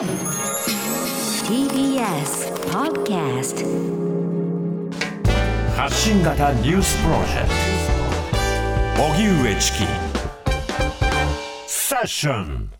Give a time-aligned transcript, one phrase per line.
[0.00, 0.08] TBS
[2.70, 3.66] Podcast
[5.76, 7.48] 発信型ニュースプロジェク
[8.96, 9.02] ト。
[9.12, 9.84] 荻上チキ。
[11.66, 12.70] セッション。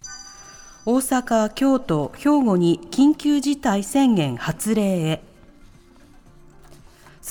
[0.87, 5.23] 大阪、京都、兵庫に緊急事態宣言発令へ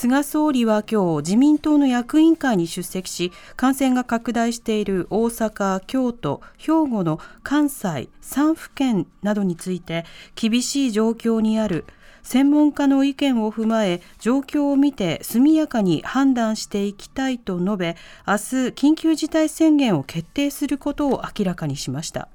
[0.00, 10.06] 菅総理は今日自民党の役員会に出席し感染が拡大している大阪、京都、兵庫の関西3府県などについて
[10.36, 11.84] 厳しい状況にある
[12.22, 17.96] 専門家の意見を踏まえ状況を見て速やかに判断していきたいと述べ
[18.26, 18.38] 明日
[18.68, 22.30] 緊急事態宣言を決定することを明らかにしました。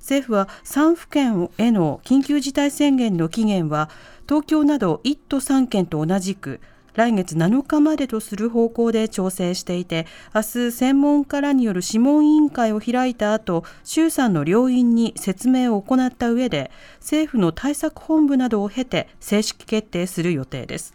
[0.00, 3.88] 政府は3府県への緊急事態宣言の期限は
[4.28, 6.60] 東京など1都3県と同じく
[6.98, 20.92] 来月7日までとする方向で調整していて明日専門家らによる諮問委員会を開いた後衆参の両院に説明を行った上で政府の対策本部などを経て正式決定する予定です。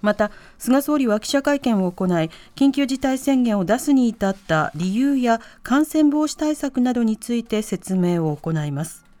[0.00, 9.11] また菅総理は記者会見を行い緊急事態宣言を出すに至った理由や感染防止対策などについて説明を行います。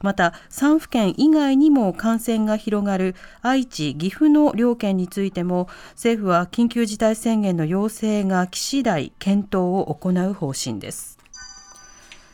[0.00, 11.18] また3府県以外にも感染が広がる愛知、岐阜の両県についても政府は緊急事態宣言の要請が来次第検討を行う方針です。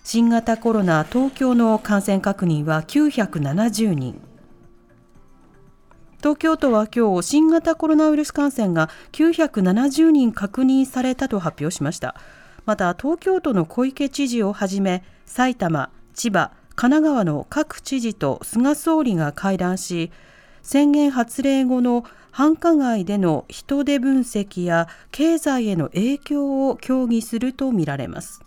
[0.02, 4.20] 新型コロナ東京の感染確認は970人。
[6.18, 12.14] 東京都は今日新型コロナウイルス感染が970人確認されたと発表しました。
[12.66, 20.10] また東京都の小池知事をはじめ埼玉、千葉、神奈川の各知事と菅総理が会談し
[20.62, 28.40] 宣言発令後の繁華街での人手分析や経済への影響を協議するとみられます。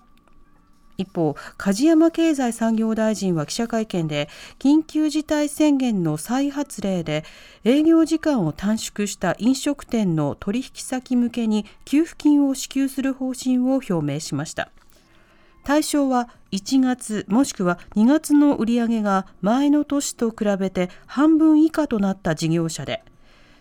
[0.98, 7.24] 一方梶山経済産業大臣は記者会見で緊急事態宣言の再発令で
[7.64, 14.72] 営業時間を短縮した飲食店の取引先向けに給付金を支給する方針を表明しました。
[15.64, 23.04] 対象は1月もしくは2月の売上が前の年と比べて半分以下となった事業者で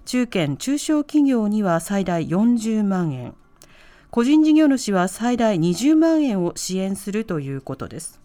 [0.07, 3.35] 中堅・中小企業には最大40万円。
[4.11, 8.21] 個人事業主は最大20万円を支援するということです。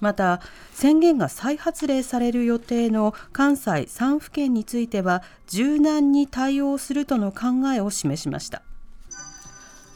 [0.00, 0.40] また
[0.72, 8.62] 宣言が再発令される予定の関西3府県については柔軟に対応するとの考えを示しました。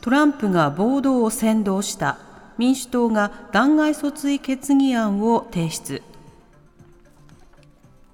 [0.03, 2.19] トランプが暴動を扇動した
[2.59, 6.03] 民主党が弾劾訴追決議案を提出。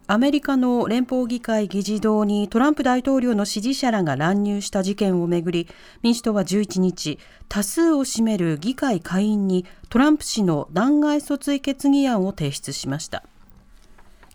[0.09, 5.69] アメリカの連邦議会議事堂にトランプ大統領の支持者らが乱入した事件をめぐり
[6.03, 13.25] 民主党は11日多数を占める議会下院にトランプ氏の弾劾訴追決議案を提出しました。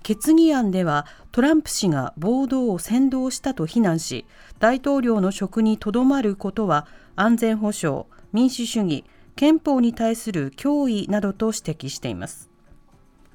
[0.07, 4.25] 決議案ではトランプ氏が暴動を扇動したと非難し
[4.57, 9.03] 大統領の職にとどまることは安全保障民主主義
[9.37, 12.49] 憲法に対する脅威などと指摘しています。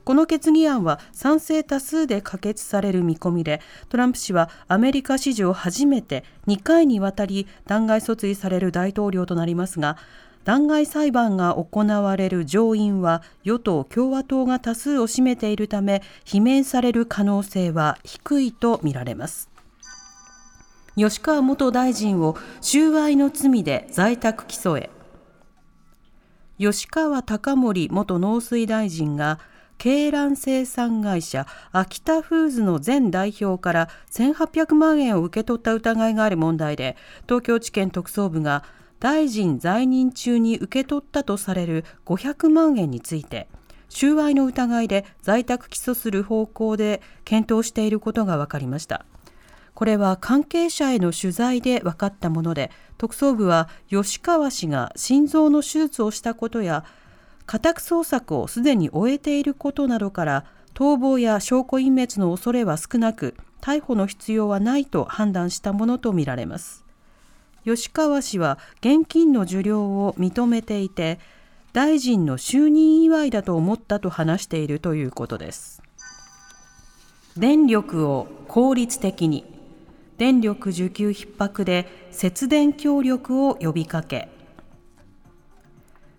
[0.04, 9.96] この決議案は賛成多数で可決される見込みでトランプ氏はアメリカ史上初めて2回にわたり弾劾訴追される大統領となりますが
[10.44, 19.50] 弾劾裁判が行われる上院は与党・共和党が多数を占めているため罷免される可能性は低いとみられます。
[20.96, 24.90] 吉川元大臣を収賄の罪で在宅起訴へ。
[26.58, 29.38] 吉川貴盛元農水大臣が
[29.78, 38.64] 鶏卵生産会社秋田フーズの前代表から1800万円を受け取った疑いがある問題で東京地検特捜部が
[39.00, 43.48] 大臣在任中に受け取ったとされる500万円について
[43.88, 49.04] 収賄の疑いで在宅起訴する方向で検討していることが分かりました。
[49.74, 56.84] これは関係者への取材で分かったもので特捜部は吉川氏が心臓の手術をしたことや
[57.46, 60.44] 家宅捜索をすでに終えていることなどから
[60.74, 66.84] 逃亡や証拠隠滅の恐れは少なく逮捕の必要はないと判断したものとみられます。
[67.64, 71.20] 吉川氏は現金の受領を認めていて
[71.72, 75.82] 大臣の就任祝いだと思ったと話しているということです。
[77.36, 79.51] 電力を効率的に。
[80.18, 84.28] 電力需給逼迫で節電協力を呼びかけ。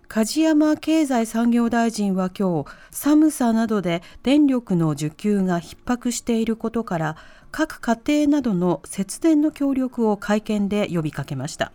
[0.08, 7.16] 梶山経済産業大臣は今日寒さなどで電力の需給が逼迫していることから
[7.50, 11.72] 各家庭などの節電の協力を会見で呼びかけました。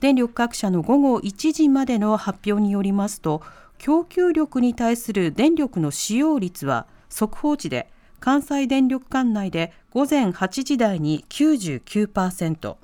[0.00, 3.42] 電力各社の午後1時までの発表によりますと
[3.78, 7.90] 供給力に対する電力の使用率は速報値で
[8.24, 12.76] 関西電力管内で午前8時台に99%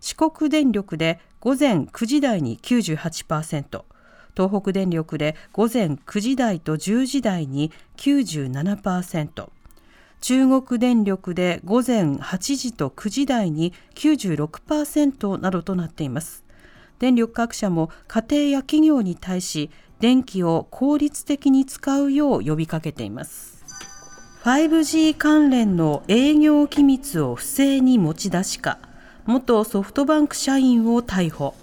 [0.00, 3.84] 四国電力で午前9時台に98%
[4.36, 9.48] 東北電力で午前9時台と10時台に97%
[10.20, 16.42] 中国電力で午前8時と9時台に96%などとなっています。
[16.98, 23.53] 電力各社も家庭や企業に対し電気を効率的に使うよう呼びかけています。
[24.44, 28.78] 5G 関連の営業機密を不正に持ち出しか
[29.24, 31.54] 元ソフトバンク社員を逮捕。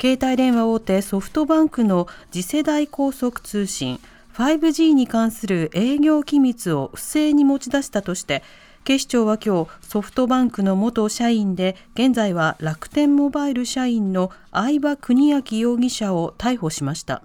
[0.00, 4.00] 携帯電話大手ソフトバンクの次世代高速通信
[4.34, 8.42] 5G に関する営業機密を不正に持ち出したとして
[8.82, 17.22] 警視庁は今日ソフトバンクの元社員で現在は楽天モバイル社員の相葉邦明容疑者を逮捕しました。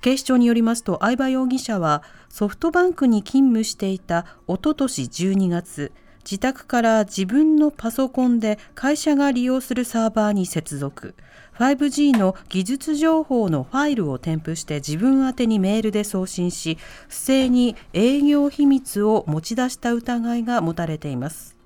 [0.00, 5.92] 警視庁によりますと相葉容疑者はソフトバンクに勤務していたおととし12月
[6.24, 11.14] 自宅から自分のパソコンで会社が利用するサーバーに接続
[11.58, 21.56] 5G の技術情報のファイルを添付して自分宛にメールで送信し不正に営業秘密を持ち出した疑いが持たれています。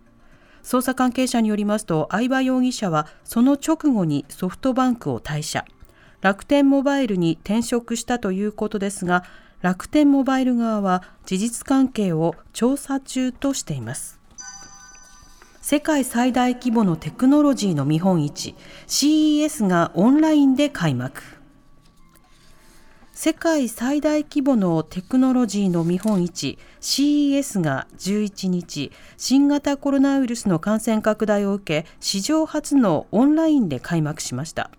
[0.64, 5.64] 捜査関係者によりますと相葉容疑者はその直後にソフトバンクを退社。
[6.24, 9.24] 楽天モバイルに転職したということですが
[9.60, 14.18] 楽天モバイル側は事実関係を調査中としています。
[15.60, 18.54] 世界最大規模のテクノロジーの見本市
[18.86, 21.20] CES がオンラインで開幕。
[23.12, 34.70] 世界最大規模のテクノロジーの見本市 CES が11日新型コロナウイルスの感染拡大を受け史上初のオンラインで開幕しました。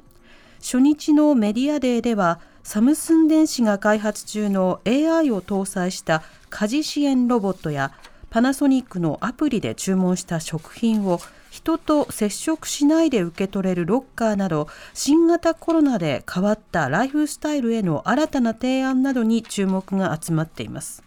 [0.65, 7.91] 初日のメディアデーではサムスン電子が開発中の AI を搭載した家事支援ロボットや
[8.31, 11.19] パナソニックのアプリで注文した食品を
[11.51, 21.04] 人と接触しないで受け取れるロッカーなど新型コロナで変わったライフスタイルへの新たな提案などに注目が集まっています。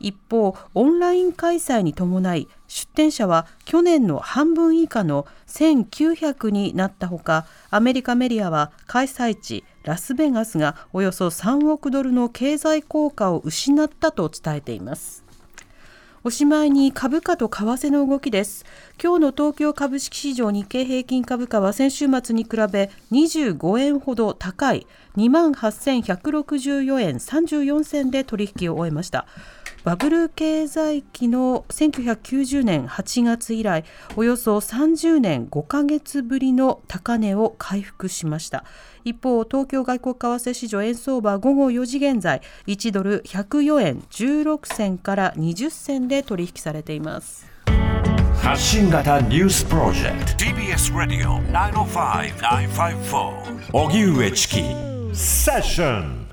[0.00, 15.24] 一方オンライン開催に伴い出展者は去年の半分以下の1900になったほかアメリカメディアは開催地ラスベガスがおよそ3億ドルの経済効果を失ったと伝えています
[16.26, 18.64] おしまいに株価と為替の動きです。
[18.98, 24.86] 今日の東京株式市場日経平均株価は先週末に比べ25円ほど高い
[25.18, 29.26] 28,164円34銭で取引を終えました。
[29.84, 33.84] バブル経済期の1990年8月以来
[34.16, 38.64] およそ30年5ヶ月ぶりの高値を回復しました。
[39.04, 47.46] 一方東京外国為替市場円相場午後4時現在1ドル104円16銭から20銭で取引されています。
[48.40, 50.44] 発信型ニュースプロジェクト。
[50.44, 54.62] TBS ラディオ905-954おぎゅうえちき
[55.12, 56.23] セッション